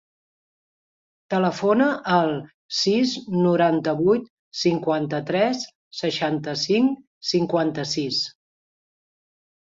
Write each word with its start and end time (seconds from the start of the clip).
Telefona 1.31 1.89
al 2.13 2.31
sis, 2.77 3.11
noranta-vuit, 3.35 4.23
cinquanta-tres, 4.61 5.61
seixanta-cinc, 5.99 6.97
cinquanta-sis. 7.33 8.19